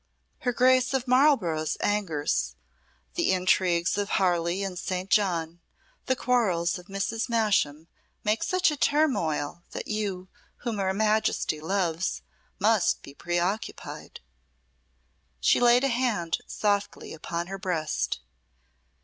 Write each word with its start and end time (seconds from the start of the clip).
Her 0.39 0.51
Grace 0.51 0.95
of 0.95 1.07
Marlborough's 1.07 1.77
angers, 1.79 2.55
the 3.13 3.31
intrigues 3.31 3.99
of 3.99 4.09
Harley 4.17 4.63
and 4.63 4.79
St. 4.79 5.11
John, 5.11 5.59
the 6.07 6.15
quarrels 6.15 6.79
of 6.79 6.87
Mrs. 6.87 7.29
Masham, 7.29 7.87
make 8.23 8.41
such 8.41 8.71
a 8.71 8.75
turmoil 8.75 9.61
that 9.73 9.87
you, 9.87 10.27
whom 10.65 10.79
her 10.79 10.91
Majesty 10.91 11.59
loves, 11.61 12.23
must 12.57 13.03
be 13.03 13.13
preoccupied." 13.13 14.21
She 15.39 15.59
laid 15.59 15.83
a 15.83 15.87
hand 15.89 16.39
softly 16.47 17.13
upon 17.13 17.45
her 17.45 17.59
breast. 17.59 18.21